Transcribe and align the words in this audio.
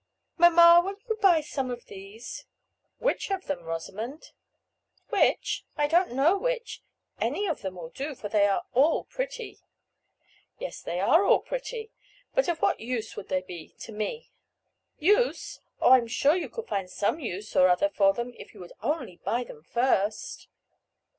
"Mamma, 0.35 0.81
will 0.83 0.95
you 1.07 1.15
buy 1.21 1.41
some 1.41 1.69
of 1.69 1.85
these?" 1.85 2.47
"Which 2.97 3.29
of 3.29 3.45
them, 3.45 3.61
Rosamond?" 3.63 4.31
"Which? 5.09 5.63
I 5.77 5.87
don't 5.87 6.13
know 6.13 6.35
which; 6.39 6.81
any 7.19 7.45
of 7.45 7.61
them 7.61 7.75
will 7.75 7.91
do, 7.91 8.15
for 8.15 8.27
they 8.27 8.47
are 8.47 8.63
all 8.73 9.03
pretty." 9.03 9.59
"Yes, 10.57 10.81
they 10.81 10.99
are 10.99 11.23
all 11.23 11.37
pretty; 11.41 11.91
but 12.33 12.47
of 12.47 12.63
what 12.63 12.79
use 12.79 13.15
would 13.15 13.27
they 13.29 13.43
be 13.43 13.75
to 13.81 13.91
me?" 13.91 14.31
"Use! 14.97 15.59
Oh, 15.79 15.91
I 15.91 15.99
am 15.99 16.07
sure 16.07 16.35
you 16.35 16.49
could 16.49 16.67
find 16.67 16.89
some 16.89 17.19
use 17.19 17.55
or 17.55 17.67
other 17.69 17.89
for 17.89 18.11
them 18.11 18.33
if 18.37 18.55
you 18.55 18.59
would 18.61 18.73
only 18.81 19.17
buy 19.17 19.43
them 19.43 19.61
first." 19.61 20.47